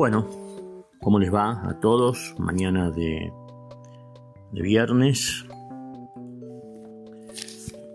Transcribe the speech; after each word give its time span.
Bueno, 0.00 0.26
¿cómo 1.02 1.18
les 1.18 1.30
va 1.30 1.68
a 1.68 1.78
todos? 1.78 2.34
Mañana 2.38 2.90
de, 2.90 3.30
viernes. 4.50 5.44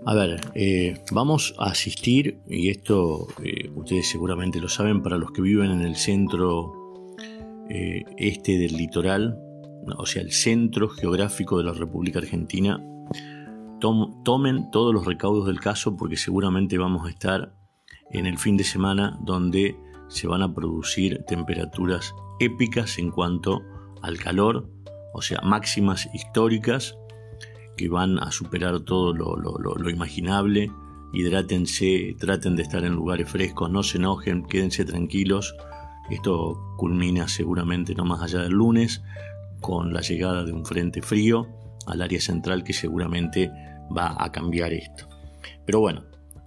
A 0.06 0.14
ver, 0.14 0.40
eh, 0.54 1.02
vamos 1.12 1.56
a 1.58 1.72
asistir, 1.72 2.42
y 2.48 2.70
esto 2.70 3.28
eh, 3.44 3.72
ustedes 3.74 4.08
seguramente 4.08 4.62
lo 4.62 4.70
saben, 4.70 5.02
para 5.02 5.18
los 5.18 5.32
que 5.32 5.42
viven 5.42 5.72
en 5.72 5.82
el 5.82 5.96
centro 5.96 7.16
eh, 7.72 8.04
este 8.18 8.60
del 8.60 8.78
litoral, 8.78 9.40
o 9.98 10.06
sea, 10.06 10.22
el 10.22 10.32
centro 10.32 10.90
geográfico 10.90 11.58
de 11.58 11.64
la 11.64 11.74
República 11.74 12.20
Argentina, 12.20 12.80
tomen 13.80 14.70
todos 14.70 14.94
los 14.94 15.06
recaudos 15.06 15.48
del 15.48 15.60
caso 15.60 15.98
porque 15.98 16.18
seguramente 16.18 16.78
vamos 16.78 17.08
a 17.08 17.10
estar 17.10 17.56
en 18.12 18.26
el 18.26 18.38
fin 18.38 18.58
de 18.58 18.64
semana 18.64 19.18
donde 19.22 19.78
se 20.08 20.28
van 20.28 20.42
a 20.42 20.54
producir 20.54 21.24
temperaturas 21.28 22.14
épicas 22.40 22.98
en 23.00 23.12
cuanto 23.12 23.62
al 24.02 24.18
calor, 24.18 24.70
o 25.14 25.22
sea, 25.22 25.42
máximas 25.42 26.10
históricas 26.14 26.98
que 27.78 27.90
van 27.90 28.20
a 28.20 28.32
superar 28.32 28.82
todo 28.82 29.14
lo, 29.14 29.90
imaginable. 29.90 30.72
Hidrátense, 31.14 32.16
traten 32.20 32.56
de 32.56 32.64
estar 32.64 32.84
en 32.84 32.94
lugares 32.94 33.30
frescos, 33.30 33.70
no 33.70 33.84
se 33.84 33.98
enojen, 33.98 34.46
quédense 34.46 34.86
tranquilos. 34.86 35.56
Esto 36.10 36.76
culmina 36.78 37.28
seguramente 37.28 37.96
no 37.96 38.06
más 38.06 38.22
allá 38.22 38.42
del 38.42 38.54
lunes 38.54 39.02
con 39.62 39.94
la 39.94 40.02
llegada 40.02 40.44
de 40.44 40.52
un 40.52 40.66
frente 40.66 41.02
frío 41.02 41.48
al 41.88 42.02
área 42.02 42.20
central 42.20 42.64
que 42.64 42.74
seguramente 42.74 43.52
va 43.96 44.16
a 44.20 44.32
cambiar 44.32 44.74
esto. 44.74 45.08
Pero 45.66 45.80
bueno, 45.80 46.04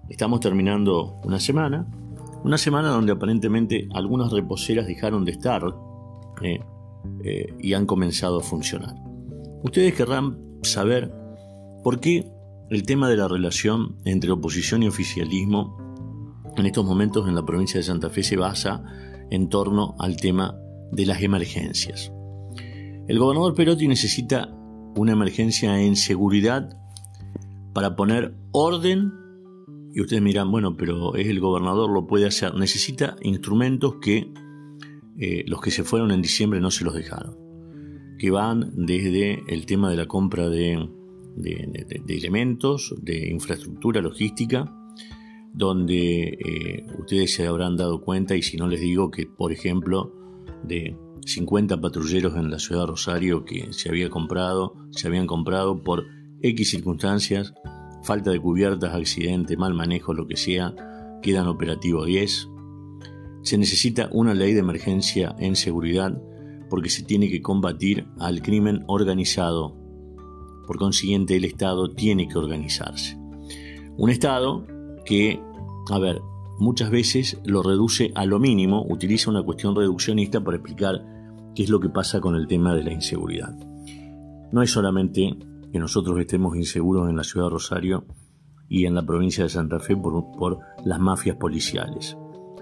estamos 0.08 0.40
terminando 0.40 1.20
una 1.24 1.40
semana, 1.40 1.86
una 2.44 2.58
semana 2.58 2.88
donde 2.88 3.12
aparentemente 3.12 3.88
algunas 3.92 4.32
reposeras 4.32 4.86
dejaron 4.86 5.24
de 5.24 5.32
estar 5.32 5.62
eh, 6.42 6.60
eh, 7.24 7.54
y 7.58 7.74
han 7.74 7.86
comenzado 7.86 8.38
a 8.38 8.42
funcionar. 8.42 8.94
Ustedes 9.62 9.94
querrán 9.94 10.38
saber 10.62 11.12
por 11.82 12.00
qué 12.00 12.30
el 12.70 12.82
tema 12.84 13.08
de 13.08 13.16
la 13.16 13.28
relación 13.28 13.96
entre 14.04 14.30
oposición 14.30 14.82
y 14.82 14.88
oficialismo 14.88 15.76
en 16.56 16.66
estos 16.66 16.84
momentos 16.84 17.28
en 17.28 17.34
la 17.34 17.44
provincia 17.44 17.78
de 17.78 17.84
Santa 17.84 18.10
Fe 18.10 18.22
se 18.22 18.36
basa 18.36 18.82
en 19.30 19.48
torno 19.48 19.94
al 19.98 20.16
tema 20.16 20.56
de 20.90 21.06
las 21.06 21.22
emergencias. 21.22 22.12
El 23.06 23.18
gobernador 23.18 23.54
Perotti 23.54 23.88
necesita 23.88 24.48
una 24.96 25.12
emergencia 25.12 25.80
en 25.80 25.96
seguridad 25.96 26.76
para 27.72 27.94
poner 27.94 28.34
orden 28.52 29.12
y 29.98 30.00
ustedes 30.00 30.22
miran, 30.22 30.52
bueno, 30.52 30.76
pero 30.76 31.16
es 31.16 31.26
el 31.26 31.40
gobernador, 31.40 31.90
lo 31.90 32.06
puede 32.06 32.24
hacer. 32.24 32.54
Necesita 32.54 33.16
instrumentos 33.20 33.96
que 34.00 34.32
eh, 35.18 35.42
los 35.48 35.60
que 35.60 35.72
se 35.72 35.82
fueron 35.82 36.12
en 36.12 36.22
diciembre 36.22 36.60
no 36.60 36.70
se 36.70 36.84
los 36.84 36.94
dejaron. 36.94 37.36
Que 38.16 38.30
van 38.30 38.70
desde 38.76 39.42
el 39.48 39.66
tema 39.66 39.90
de 39.90 39.96
la 39.96 40.06
compra 40.06 40.48
de, 40.50 40.88
elementos, 42.06 42.94
de 43.02 43.28
infraestructura 43.28 44.00
logística, 44.00 44.72
donde 45.52 46.28
eh, 46.28 46.86
ustedes 46.96 47.34
se 47.34 47.48
habrán 47.48 47.76
dado 47.76 48.00
cuenta, 48.00 48.36
y 48.36 48.42
si 48.42 48.56
no 48.56 48.68
les 48.68 48.80
digo 48.80 49.10
que, 49.10 49.26
por 49.26 49.50
ejemplo, 49.50 50.14
de 50.62 50.96
50 51.26 51.80
patrulleros 51.80 52.36
en 52.36 52.52
la 52.52 52.60
ciudad 52.60 52.82
de 52.82 52.86
Rosario 52.86 53.44
que 53.44 53.72
se 53.72 53.88
había 53.88 54.10
comprado, 54.10 54.76
se 54.92 55.08
habían 55.08 55.26
comprado 55.26 55.82
por 55.82 56.06
X 56.40 56.70
circunstancias, 56.70 57.52
falta 58.08 58.30
de 58.30 58.40
cubiertas, 58.40 58.94
accidente, 58.94 59.58
mal 59.58 59.74
manejo, 59.74 60.14
lo 60.14 60.26
que 60.26 60.38
sea, 60.38 60.74
quedan 61.20 61.46
operativos 61.46 62.06
10. 62.06 62.48
Se 63.42 63.58
necesita 63.58 64.08
una 64.12 64.32
ley 64.32 64.54
de 64.54 64.60
emergencia 64.60 65.36
en 65.38 65.56
seguridad 65.56 66.18
porque 66.70 66.88
se 66.88 67.02
tiene 67.02 67.28
que 67.28 67.42
combatir 67.42 68.06
al 68.18 68.40
crimen 68.40 68.82
organizado. 68.86 69.76
Por 70.66 70.78
consiguiente, 70.78 71.36
el 71.36 71.44
Estado 71.44 71.92
tiene 71.92 72.28
que 72.28 72.38
organizarse. 72.38 73.18
Un 73.98 74.08
Estado 74.08 74.66
que, 75.04 75.38
a 75.90 75.98
ver, 75.98 76.22
muchas 76.58 76.90
veces 76.90 77.38
lo 77.44 77.62
reduce 77.62 78.10
a 78.14 78.24
lo 78.24 78.38
mínimo, 78.38 78.86
utiliza 78.88 79.30
una 79.30 79.42
cuestión 79.42 79.76
reduccionista 79.76 80.42
para 80.42 80.56
explicar 80.56 81.04
qué 81.54 81.64
es 81.64 81.68
lo 81.68 81.78
que 81.78 81.90
pasa 81.90 82.22
con 82.22 82.36
el 82.36 82.46
tema 82.46 82.74
de 82.74 82.84
la 82.84 82.92
inseguridad. 82.94 83.54
No 84.50 84.62
es 84.62 84.70
solamente 84.70 85.36
que 85.72 85.78
nosotros 85.78 86.18
estemos 86.18 86.56
inseguros 86.56 87.08
en 87.08 87.16
la 87.16 87.24
ciudad 87.24 87.46
de 87.46 87.52
Rosario 87.52 88.06
y 88.68 88.84
en 88.84 88.94
la 88.94 89.04
provincia 89.04 89.44
de 89.44 89.50
Santa 89.50 89.80
Fe 89.80 89.96
por, 89.96 90.58
las 90.84 91.00
mafias 91.00 91.36
policiales. 91.36 92.16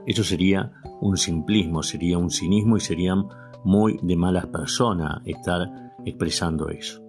Eso 0.06 0.22
sería 0.22 0.72
un 1.00 1.16
simplismo, 1.16 1.82
sería 1.82 2.18
un 2.18 2.30
cinismo 2.30 2.76
y 2.76 2.80
serían 2.80 3.24
muy 3.64 3.98
de 4.02 4.16
malas 4.16 4.46
personas 4.46 5.20
estar 5.24 5.68
expresando 6.04 6.68
eso. 6.68 7.02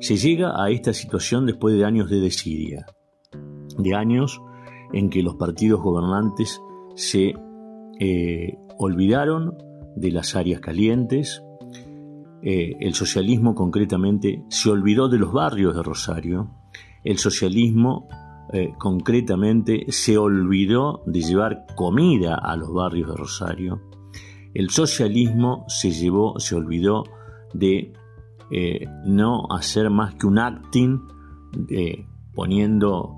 Se 0.00 0.16
llega 0.16 0.62
a 0.62 0.70
esta 0.70 0.92
situación 0.92 1.46
después 1.46 1.76
de 1.76 1.84
años 1.84 2.08
de 2.08 2.20
desidia, 2.20 2.86
de 3.78 3.94
años 3.94 4.40
en 4.92 5.10
que 5.10 5.22
los 5.22 5.36
partidos 5.36 5.82
gobernantes 5.82 6.60
se 6.94 7.34
eh, 8.00 8.58
olvidaron 8.78 9.56
de 9.96 10.10
las 10.10 10.34
áreas 10.34 10.60
calientes, 10.60 11.43
eh, 12.46 12.76
el 12.78 12.92
socialismo 12.92 13.54
concretamente 13.54 14.44
se 14.50 14.68
olvidó 14.68 15.08
de 15.08 15.16
los 15.16 15.32
barrios 15.32 15.74
de 15.74 15.82
Rosario, 15.82 16.50
el 17.02 17.16
socialismo 17.16 18.06
eh, 18.52 18.74
concretamente 18.76 19.86
se 19.88 20.18
olvidó 20.18 21.02
de 21.06 21.22
llevar 21.22 21.64
comida 21.74 22.34
a 22.34 22.54
los 22.56 22.70
barrios 22.70 23.08
de 23.08 23.16
Rosario, 23.16 23.80
el 24.52 24.68
socialismo 24.68 25.64
se 25.68 25.90
llevó, 25.90 26.38
se 26.38 26.54
olvidó 26.54 27.04
de 27.54 27.94
eh, 28.50 28.86
no 29.06 29.46
hacer 29.48 29.88
más 29.88 30.14
que 30.16 30.26
un 30.26 30.38
acting 30.38 31.00
poniendo 32.34 33.14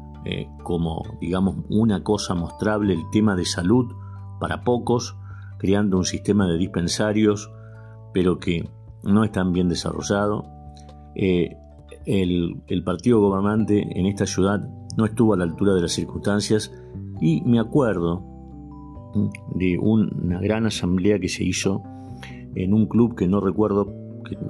como 0.63 1.03
digamos 1.21 1.65
una 1.69 2.03
cosa 2.03 2.35
mostrable 2.35 2.95
el 2.95 3.11
tema 3.11 3.35
de 3.35 3.45
salud 3.45 3.93
para 4.39 4.63
pocos, 4.63 5.17
creando 5.59 5.97
un 5.97 6.05
sistema 6.05 6.47
de 6.47 6.59
dispensarios, 6.59 7.51
pero 8.13 8.39
que 8.39 8.69
no 9.06 9.31
tan 9.31 9.53
bien 9.53 9.69
desarrollado. 9.69 10.44
Eh, 11.15 11.56
el, 12.05 12.83
partido 12.84 13.21
gobernante 13.21 13.87
en 13.99 14.06
esta 14.06 14.27
ciudad 14.27 14.61
no 14.97 15.06
estuvo 15.06 15.34
a 15.34 15.37
la 15.37 15.44
altura 15.44 15.75
de 15.75 15.83
las 15.83 15.93
circunstancias 15.93 16.72
y 17.21 17.43
me 17.43 17.59
acuerdo 17.59 18.22
de 19.55 19.78
una 19.78 20.41
gran 20.41 20.66
asamblea 20.66 21.19
que 21.19 21.28
se 21.28 21.45
hizo 21.45 21.83
en 22.54 22.75
un 22.75 22.86
club 22.86 23.16
que 23.16 23.27
no 23.27 23.41
recuerdo, 23.41 23.92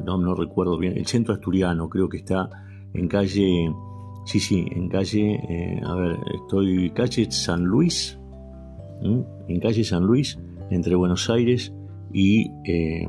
no, 0.04 0.18
no 0.18 0.34
recuerdo 0.34 0.78
bien, 0.78 0.96
el 0.96 1.06
centro 1.06 1.34
asturiano, 1.34 1.88
creo 1.88 2.08
que 2.08 2.18
está 2.18 2.48
en 2.94 3.08
calle, 3.08 3.72
sí, 4.24 4.40
sí, 4.40 4.66
en 4.70 4.88
calle, 4.88 5.34
eh, 5.48 5.80
a 5.84 5.94
ver, 5.94 6.16
estoy, 6.42 6.90
calle 6.90 7.30
San 7.30 7.64
Luis, 7.64 8.18
en 9.02 9.60
calle 9.60 9.84
San 9.84 10.04
Luis, 10.04 10.38
entre 10.70 10.94
Buenos 10.94 11.30
Aires 11.30 11.72
y 12.12 12.50
eh, 12.64 13.08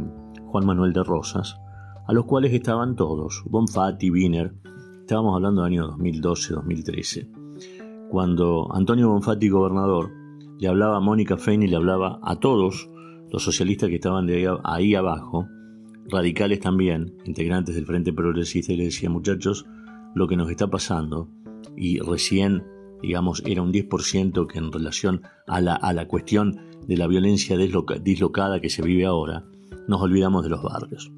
Juan 0.58 0.66
Manuel 0.66 0.92
de 0.92 1.04
Rosas, 1.04 1.60
a 2.08 2.14
los 2.14 2.26
cuales 2.26 2.52
estaban 2.52 2.96
todos, 2.96 3.44
Bonfatti, 3.46 4.10
Wiener, 4.10 4.56
estábamos 5.02 5.36
hablando 5.36 5.62
del 5.62 5.74
año 5.74 5.92
2012-2013, 5.98 8.08
cuando 8.10 8.68
Antonio 8.74 9.10
Bonfatti, 9.10 9.50
gobernador, 9.50 10.10
le 10.58 10.68
hablaba 10.68 10.98
a 10.98 11.00
Mónica 11.00 11.38
Fein 11.38 11.62
y 11.62 11.68
le 11.68 11.76
hablaba 11.76 12.20
a 12.24 12.40
todos 12.40 12.90
los 13.32 13.44
socialistas 13.44 13.90
que 13.90 13.98
estaban 13.98 14.26
de 14.26 14.52
ahí, 14.64 14.96
abajo, 14.96 15.46
radicales 16.10 16.60
también, 16.60 17.14
integrantes 17.26 17.76
del 17.76 17.86
Frente 17.86 18.12
Progresista, 18.12 18.74
y 18.74 18.78
le 18.78 18.86
decía, 18.86 19.12
muchachos, 19.12 19.68
lo 20.16 20.28
que 20.28 20.38
nos 20.38 20.50
está 20.50 20.72
pasando, 20.72 21.30
y 21.76 22.00
recién, 22.00 22.64
digamos, 23.04 23.44
era 23.46 23.62
un 23.62 23.72
10% 23.72 24.48
que 24.48 24.58
en 24.58 24.72
relación 24.72 25.22
a 25.46 25.62
la, 25.62 25.76
a 25.76 25.94
la 25.94 26.08
cuestión 26.08 26.62
de 26.88 26.98
la 26.98 27.06
violencia 27.06 27.58
dislocada 27.58 28.60
que 28.60 28.72
se 28.72 28.82
vive 28.82 29.06
ahora, 29.06 29.46
nos 29.88 30.02
olvidamos 30.02 30.44
de 30.44 30.50
los 30.50 30.62
barrios. 30.62 31.12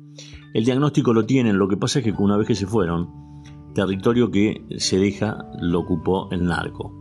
El 0.53 0.65
diagnóstico 0.65 1.13
lo 1.13 1.25
tienen, 1.25 1.57
lo 1.57 1.67
que 1.67 1.77
pasa 1.77 1.99
es 1.99 2.05
que 2.05 2.11
una 2.11 2.37
vez 2.37 2.47
que 2.47 2.55
se 2.55 2.65
fueron, 2.65 3.09
territorio 3.73 4.31
que 4.31 4.65
se 4.77 4.97
deja 4.97 5.45
lo 5.61 5.79
ocupó 5.79 6.29
el 6.31 6.45
narco. 6.45 6.93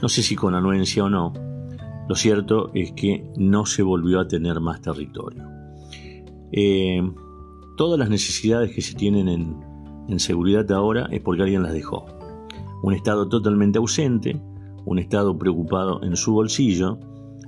No 0.00 0.08
sé 0.08 0.22
si 0.22 0.36
con 0.36 0.54
anuencia 0.54 1.04
o 1.04 1.10
no, 1.10 1.32
lo 2.08 2.14
cierto 2.14 2.70
es 2.74 2.92
que 2.92 3.30
no 3.36 3.66
se 3.66 3.82
volvió 3.82 4.20
a 4.20 4.28
tener 4.28 4.60
más 4.60 4.80
territorio. 4.82 5.44
Eh, 6.52 7.02
todas 7.76 7.98
las 7.98 8.10
necesidades 8.10 8.74
que 8.74 8.82
se 8.82 8.94
tienen 8.94 9.28
en, 9.28 9.60
en 10.08 10.18
seguridad 10.18 10.70
ahora 10.72 11.06
es 11.10 11.20
porque 11.20 11.42
alguien 11.42 11.62
las 11.62 11.72
dejó. 11.72 12.06
Un 12.82 12.94
Estado 12.94 13.28
totalmente 13.28 13.78
ausente, 13.78 14.40
un 14.84 14.98
Estado 14.98 15.38
preocupado 15.38 16.02
en 16.02 16.16
su 16.16 16.32
bolsillo, 16.32 16.98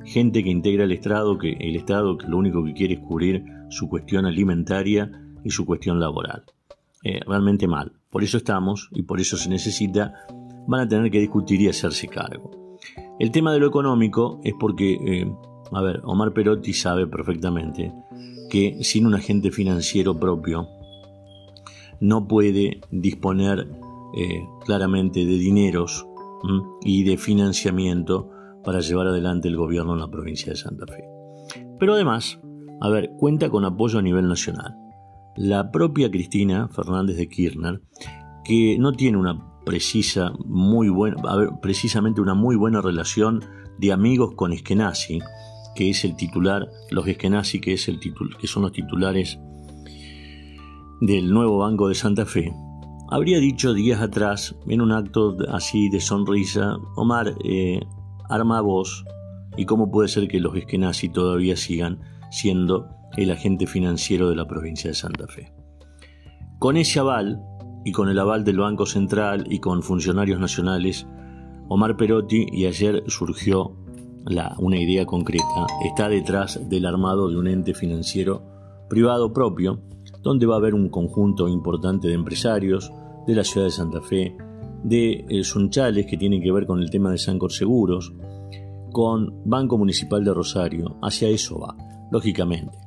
gente 0.05 0.43
que 0.43 0.51
integra 0.51 0.85
el 0.85 0.93
Estado, 0.93 1.39
que 1.39 1.53
el 1.53 1.77
Estado 1.77 2.19
que 2.19 2.27
lo 2.27 2.39
único 2.39 2.65
que 2.65 2.75
quiere 2.75 2.95
es 2.95 3.01
cubrir 3.01 3.45
su 3.71 3.89
cuestión 3.89 4.27
alimentaria 4.27 5.11
y 5.45 5.51
su 5.51 5.65
cuestión 5.65 6.01
laboral. 6.01 6.45
Eh, 7.05 7.21
realmente 7.27 7.67
mal. 7.67 7.93
Por 8.11 8.23
eso 8.23 8.37
estamos 8.37 8.89
y 8.93 9.03
por 9.03 9.21
eso 9.21 9.37
se 9.37 9.49
necesita, 9.49 10.15
van 10.69 10.83
a 10.83 10.89
tener 10.89 11.11
que 11.11 11.19
discutir 11.19 11.61
y 11.61 11.69
hacerse 11.69 12.07
cargo. 12.07 12.79
El 13.19 13.31
tema 13.31 13.53
de 13.53 13.59
lo 13.59 13.67
económico 13.67 14.41
es 14.45 14.55
porque, 14.59 14.95
eh, 14.95 15.33
a 15.73 15.81
ver, 15.81 16.01
Omar 16.05 16.33
Perotti 16.33 16.73
sabe 16.73 17.07
perfectamente 17.07 17.93
que 18.51 18.79
sin 18.83 19.07
un 19.07 19.15
agente 19.15 19.51
financiero 19.51 20.19
propio 20.19 20.69
no 22.01 22.29
puede 22.29 22.81
disponer 22.91 23.69
eh, 24.17 24.45
claramente 24.65 25.25
de 25.25 25.39
dineros 25.39 26.07
y 26.85 27.05
de 27.05 27.17
financiamiento 27.17 28.29
para 28.65 28.81
llevar 28.81 29.07
adelante 29.07 29.49
el 29.49 29.57
gobierno 29.57 29.95
en 29.95 30.01
la 30.01 30.11
provincia 30.11 30.53
de 30.53 30.57
Santa 30.57 30.87
Fe. 30.87 31.05
Pero 31.79 31.95
además, 31.95 32.39
a 32.81 32.89
ver, 32.89 33.11
cuenta 33.19 33.51
con 33.51 33.65
apoyo 33.65 33.99
a 33.99 34.03
nivel 34.03 34.29
nacional. 34.29 34.77
La 35.37 35.71
propia 35.71 36.11
Cristina 36.11 36.69
Fernández 36.69 37.17
de 37.17 37.29
Kirchner, 37.29 37.83
que 38.45 38.77
no 38.79 38.93
tiene 38.93 39.19
una 39.19 39.63
precisa, 39.65 40.33
muy 40.45 40.89
buena, 40.89 41.23
precisamente 41.61 42.21
una 42.21 42.35
muy 42.35 42.57
buena 42.57 42.81
relación 42.81 43.45
de 43.79 43.93
amigos 43.93 44.35
con 44.35 44.53
Eskenazi, 44.53 45.21
que 45.75 45.91
es 45.91 46.05
el 46.05 46.17
titular, 46.17 46.69
los 46.91 47.07
Eskenazi, 47.07 47.61
que, 47.61 47.73
es 47.73 47.89
el 47.89 47.99
que 48.01 48.47
son 48.47 48.63
los 48.63 48.73
titulares 48.73 49.39
del 51.01 51.33
nuevo 51.33 51.59
Banco 51.59 51.89
de 51.89 51.95
Santa 51.95 52.27
Fe, 52.27 52.53
habría 53.13 53.41
dicho 53.41 53.75
días 53.75 54.01
atrás, 54.01 54.55
en 54.67 54.81
un 54.81 54.91
acto 54.91 55.37
así 55.51 55.91
de 55.91 56.01
sonrisa, 56.01 56.77
Omar, 56.97 57.35
eh, 57.45 57.81
arma 58.35 58.61
voz, 58.61 59.05
y 59.57 59.67
cómo 59.67 59.91
puede 59.91 60.09
ser 60.09 60.29
que 60.29 60.41
los 60.41 60.57
Eskenazi 60.57 61.09
todavía 61.09 61.57
sigan 61.57 62.01
siendo 62.31 62.89
el 63.17 63.31
agente 63.31 63.67
financiero 63.67 64.31
de 64.31 64.37
la 64.37 64.47
provincia 64.47 64.91
de 64.91 64.95
Santa 64.95 65.27
Fe. 65.27 65.53
Con 66.59 66.77
ese 66.77 67.01
aval, 67.01 67.43
y 67.85 67.93
con 67.93 68.09
el 68.09 68.19
aval 68.19 68.45
del 68.45 68.59
Banco 68.59 68.87
Central 68.87 69.45
y 69.51 69.59
con 69.59 69.83
funcionarios 69.83 70.39
nacionales, 70.41 71.07
Omar 71.69 71.97
Perotti, 71.97 72.47
y 72.53 72.67
ayer 72.67 73.03
surgió 73.09 73.77
la, 74.25 74.55
una 74.59 74.79
idea 74.79 75.05
concreta, 75.05 75.67
está 75.85 76.09
detrás 76.09 76.69
del 76.69 76.87
armado 76.87 77.29
de 77.29 77.37
un 77.37 77.49
ente 77.49 77.75
financiero 77.75 78.43
privado 78.89 79.33
propio, 79.33 79.81
donde 80.23 80.47
va 80.47 80.55
a 80.55 80.59
haber 80.59 80.75
un 80.75 80.89
conjunto 80.89 81.49
importante 81.49 82.09
de 82.09 82.15
empresarios, 82.15 82.93
de 83.27 83.35
la 83.35 83.45
ciudad 83.45 83.67
de 83.67 83.73
Santa 83.73 84.01
Fe, 84.01 84.37
de 84.83 85.25
eh, 85.29 85.45
Sunchales, 85.45 86.07
que 86.07 86.17
tienen 86.17 86.43
que 86.43 86.53
ver 86.53 86.67
con 86.67 86.81
el 86.81 86.91
tema 86.91 87.11
de 87.11 87.19
Sancor 87.19 87.53
Seguros, 87.53 88.13
con 88.93 89.43
Banco 89.45 89.79
Municipal 89.79 90.25
de 90.25 90.35
Rosario. 90.35 90.99
Hacia 91.03 91.29
eso 91.29 91.59
va, 91.59 91.77
lógicamente. 92.11 92.79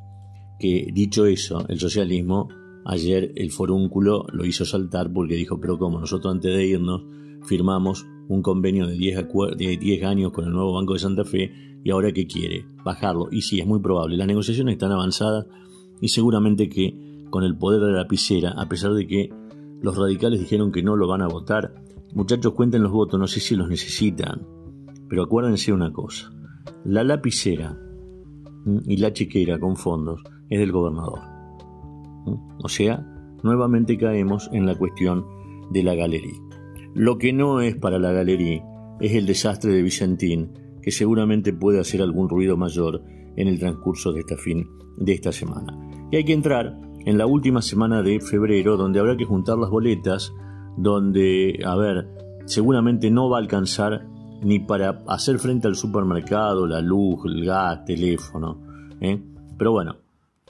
Que 0.59 0.87
dicho 0.93 1.25
eso, 1.25 1.65
el 1.67 1.79
socialismo, 1.79 2.47
ayer 2.85 3.31
el 3.35 3.51
forúnculo 3.51 4.25
lo 4.31 4.45
hizo 4.45 4.65
saltar 4.65 5.11
porque 5.11 5.35
dijo, 5.35 5.59
pero 5.59 5.77
como 5.77 5.99
nosotros 5.99 6.33
antes 6.33 6.55
de 6.55 6.65
irnos 6.65 7.03
firmamos 7.43 8.05
un 8.27 8.41
convenio 8.41 8.87
de 8.87 8.95
10, 8.95 9.27
de 9.57 9.77
10 9.77 10.03
años 10.03 10.31
con 10.31 10.45
el 10.45 10.51
nuevo 10.51 10.73
Banco 10.73 10.93
de 10.93 10.99
Santa 10.99 11.25
Fe 11.25 11.51
y 11.83 11.91
ahora 11.91 12.11
qué 12.11 12.25
quiere, 12.25 12.65
bajarlo. 12.83 13.27
Y 13.31 13.41
sí, 13.41 13.59
es 13.59 13.67
muy 13.67 13.79
probable. 13.79 14.17
Las 14.17 14.27
negociaciones 14.27 14.73
están 14.73 14.91
avanzadas 14.91 15.45
y 16.01 16.07
seguramente 16.07 16.69
que 16.69 17.27
con 17.29 17.43
el 17.43 17.57
poder 17.57 17.81
de 17.81 17.91
la 17.91 17.99
lapicera, 17.99 18.51
a 18.51 18.67
pesar 18.67 18.93
de 18.93 19.05
que 19.07 19.29
los 19.81 19.97
radicales 19.97 20.39
dijeron 20.39 20.71
que 20.71 20.81
no 20.81 20.95
lo 20.95 21.07
van 21.07 21.21
a 21.21 21.27
votar. 21.27 21.75
Muchachos, 22.15 22.53
cuenten 22.53 22.81
los 22.81 22.93
votos, 22.93 23.19
no 23.19 23.27
sé 23.27 23.41
si 23.41 23.57
los 23.57 23.67
necesitan. 23.67 24.47
Pero 25.09 25.23
acuérdense 25.23 25.73
una 25.73 25.91
cosa. 25.91 26.31
La 26.85 27.03
lapicera 27.03 27.77
y 28.85 28.95
la 28.97 29.11
chequera 29.11 29.59
con 29.59 29.75
fondos 29.75 30.23
es 30.49 30.59
del 30.59 30.71
gobernador. 30.71 31.19
O 32.63 32.69
sea, 32.69 33.05
nuevamente 33.43 33.97
caemos 33.97 34.49
en 34.53 34.65
la 34.65 34.75
cuestión 34.75 35.25
de 35.71 35.83
la 35.83 35.93
galería. 35.93 36.39
Lo 36.93 37.17
que 37.17 37.33
no 37.33 37.59
es 37.59 37.75
para 37.75 37.99
la 37.99 38.13
galería 38.13 38.63
es 39.01 39.13
el 39.13 39.25
desastre 39.25 39.73
de 39.73 39.83
Vicentín, 39.83 40.53
que 40.81 40.91
seguramente 40.91 41.51
puede 41.51 41.81
hacer 41.81 42.01
algún 42.01 42.29
ruido 42.29 42.55
mayor 42.55 43.03
en 43.35 43.49
el 43.49 43.59
transcurso 43.59 44.13
de 44.13 44.21
esta 44.21 44.37
fin 44.37 44.65
de 44.95 45.11
esta 45.11 45.33
semana. 45.33 45.77
Y 46.11 46.15
hay 46.15 46.23
que 46.23 46.31
entrar 46.31 46.79
en 47.05 47.17
la 47.17 47.25
última 47.25 47.61
semana 47.61 48.01
de 48.01 48.21
febrero, 48.21 48.77
donde 48.77 48.99
habrá 48.99 49.17
que 49.17 49.25
juntar 49.25 49.57
las 49.57 49.69
boletas, 49.69 50.33
donde, 50.77 51.59
a 51.65 51.75
ver, 51.75 52.07
seguramente 52.45 53.11
no 53.11 53.29
va 53.29 53.37
a 53.37 53.41
alcanzar 53.41 54.07
ni 54.41 54.59
para 54.59 55.03
hacer 55.07 55.39
frente 55.39 55.67
al 55.67 55.75
supermercado, 55.75 56.67
la 56.67 56.81
luz, 56.81 57.21
el 57.25 57.45
gas, 57.45 57.85
teléfono. 57.85 58.61
¿eh? 59.01 59.21
Pero 59.57 59.71
bueno, 59.71 59.97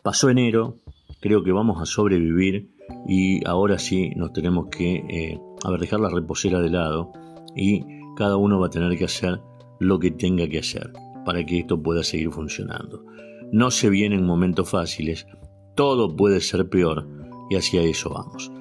pasó 0.04 0.30
enero, 0.30 0.80
creo 1.22 1.44
que 1.44 1.52
vamos 1.52 1.82
a 1.82 1.86
sobrevivir 1.86 2.72
y 3.08 3.46
ahora 3.48 3.78
sí 3.80 4.12
nos 4.16 4.34
tenemos 4.34 4.68
que, 4.68 4.96
eh, 4.96 5.40
dejar 5.80 6.00
la 6.00 6.10
reposera 6.10 6.60
de 6.60 6.70
lado 6.70 7.12
y 7.56 7.84
cada 8.16 8.38
uno 8.38 8.60
va 8.60 8.68
a 8.68 8.70
tener 8.70 8.98
que 8.98 9.06
hacer 9.06 9.40
lo 9.80 10.00
que 10.00 10.12
tenga 10.12 10.48
que 10.48 10.60
hacer 10.60 10.94
para 11.26 11.46
que 11.46 11.60
esto 11.60 11.82
pueda 11.82 12.04
seguir 12.04 12.32
funcionando. 12.32 13.04
No 13.52 13.72
se 13.72 13.90
vienen 13.90 14.26
momentos 14.26 14.70
fáciles, 14.70 15.26
todo 15.76 16.16
puede 16.16 16.40
ser 16.42 16.70
peor 16.70 17.08
y 17.50 17.56
hacia 17.56 17.82
eso 17.82 18.12
vamos. 18.12 18.52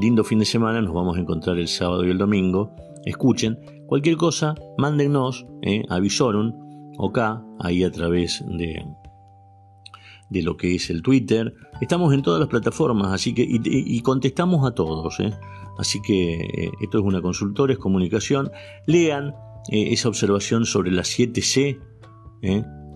Lindo 0.00 0.24
fin 0.24 0.38
de 0.38 0.44
semana, 0.44 0.80
nos 0.80 0.94
vamos 0.94 1.16
a 1.16 1.20
encontrar 1.20 1.58
el 1.58 1.68
sábado 1.68 2.04
y 2.04 2.10
el 2.10 2.18
domingo. 2.18 2.74
Escuchen, 3.04 3.58
cualquier 3.86 4.16
cosa, 4.16 4.54
mándennos 4.78 5.46
eh, 5.62 5.84
a 5.88 6.00
o 6.96 7.08
acá, 7.08 7.44
ahí 7.60 7.82
a 7.82 7.90
través 7.90 8.44
de, 8.46 8.84
de 10.30 10.42
lo 10.42 10.56
que 10.56 10.74
es 10.74 10.90
el 10.90 11.02
Twitter. 11.02 11.54
Estamos 11.80 12.12
en 12.12 12.22
todas 12.22 12.40
las 12.40 12.48
plataformas, 12.48 13.12
así 13.12 13.34
que 13.34 13.46
y, 13.46 14.00
contestamos 14.00 14.66
a 14.66 14.74
todos. 14.74 15.20
Eh. 15.20 15.32
Así 15.78 16.00
que 16.02 16.34
eh, 16.34 16.70
esto 16.80 16.98
es 16.98 17.04
una 17.04 17.20
consultora, 17.20 17.72
es 17.72 17.78
comunicación. 17.78 18.50
Lean 18.86 19.34
eh, 19.70 19.92
esa 19.92 20.08
observación 20.08 20.66
sobre 20.66 20.90
las 20.90 21.08
7C 21.18 21.80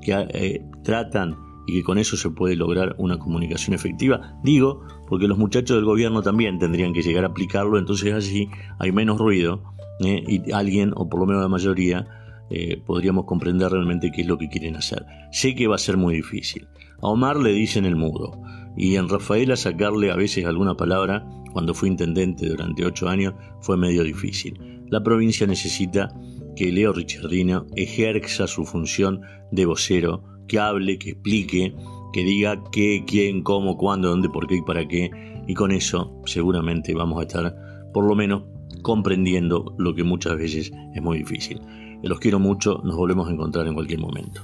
que 0.02 0.62
tratan 0.85 1.37
y 1.69 1.75
que 1.75 1.83
con 1.83 1.99
eso 1.99 2.17
se 2.17 2.31
puede 2.31 2.57
lograr 2.57 2.95
una 2.97 3.19
comunicación 3.19 3.75
efectiva. 3.75 4.41
Digo, 4.43 4.87
porque 5.07 5.29
los 5.29 5.37
muchachos 5.37 5.77
del 5.77 5.85
gobierno 5.85 6.23
también 6.23 6.59
tendrían 6.59 6.95
que 6.95 7.03
llegar 7.03 7.25
a 7.25 7.29
aplicarlo, 7.29 7.79
entonces 7.79 8.15
así 8.15 8.49
hay 8.79 8.91
menos 8.91 9.19
ruido 9.19 9.63
¿eh? 10.01 10.25
y 10.27 10.51
alguien, 10.53 10.93
o 10.97 11.11
por 11.11 11.21
lo 11.21 11.27
menos 11.27 11.43
la 11.43 11.49
mayoría, 11.49 12.09
eh, 12.49 12.83
podríamos 12.87 13.27
comprender 13.27 13.71
realmente 13.71 14.11
qué 14.11 14.23
es 14.23 14.27
lo 14.27 14.39
que 14.39 14.49
quieren 14.49 14.77
hacer. 14.77 15.05
Sé 15.31 15.55
que 15.55 15.67
va 15.67 15.75
a 15.75 15.79
ser 15.79 15.99
muy 15.99 16.15
difícil. 16.15 16.67
A 17.03 17.09
Omar 17.09 17.37
le 17.37 17.53
dicen 17.53 17.85
el 17.85 17.97
mudo 17.97 18.41
y 18.75 18.97
en 18.97 19.11
Rafaela 19.11 19.55
sacarle 19.55 20.11
a 20.11 20.17
veces 20.17 20.47
alguna 20.47 20.75
palabra, 20.75 21.29
cuando 21.53 21.75
fue 21.75 21.89
intendente 21.89 22.49
durante 22.49 22.87
ocho 22.87 23.11
años, 23.11 23.35
fue 23.61 23.77
medio 23.77 24.05
difícil. 24.05 24.87
La 24.89 25.03
provincia 25.03 25.47
necesita 25.47 26.15
que 26.57 26.73
Leo 26.73 26.95
Richardino 26.95 27.67
ejerza 27.77 28.47
su 28.47 28.65
función 28.65 29.21
de 29.53 29.67
vocero 29.67 30.38
que 30.49 30.59
hable, 30.59 30.99
que 30.99 31.11
explique, 31.11 31.75
que 32.12 32.25
diga 32.25 32.62
qué, 32.73 33.05
quién, 33.07 33.43
cómo, 33.43 33.76
cuándo, 33.76 34.09
dónde, 34.09 34.28
por 34.28 34.47
qué 34.47 34.57
y 34.57 34.62
para 34.62 34.87
qué. 34.88 35.11
Y 35.47 35.55
con 35.55 35.71
eso 35.71 36.21
seguramente 36.25 36.95
vamos 36.95 37.21
a 37.21 37.23
estar, 37.23 37.55
por 37.93 38.05
lo 38.05 38.14
menos, 38.14 38.43
comprendiendo 38.83 39.75
lo 39.78 39.95
que 39.95 40.05
muchas 40.05 40.37
veces 40.37 40.73
es 40.95 41.02
muy 41.02 41.19
difícil. 41.19 41.61
Los 42.02 42.21
quiero 42.21 42.38
mucho, 42.38 42.81
nos 42.85 42.97
volvemos 42.97 43.28
a 43.28 43.33
encontrar 43.33 43.67
en 43.67 43.75
cualquier 43.75 44.00
momento. 44.00 44.43